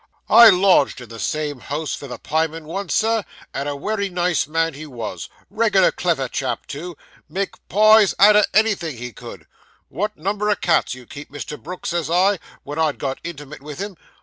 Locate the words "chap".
6.27-6.65